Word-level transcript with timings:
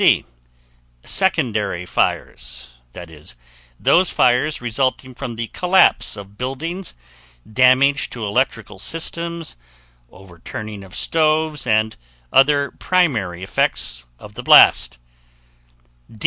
C. 0.01 0.25
Secondary 1.03 1.85
fires, 1.85 2.69
i.e., 2.95 3.23
those 3.79 4.09
fires 4.09 4.59
resulting 4.59 5.13
from 5.13 5.35
the 5.35 5.45
collapse 5.49 6.17
of 6.17 6.39
buildings, 6.39 6.95
damage 7.45 8.09
to 8.09 8.25
electrical 8.25 8.79
systems, 8.79 9.57
overturning 10.09 10.83
of 10.83 10.95
stoves, 10.95 11.67
and 11.67 11.97
other 12.33 12.71
primary 12.71 13.43
effects 13.43 14.05
of 14.17 14.33
the 14.33 14.41
blast. 14.41 14.97